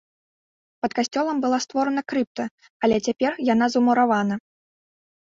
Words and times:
Пад 0.83 0.91
касцёлам 0.99 1.37
была 1.43 1.59
створана 1.65 2.01
крыпта, 2.13 2.43
але 2.87 2.95
цяпер 3.09 3.31
яна 3.53 3.65
замуравана. 3.75 4.35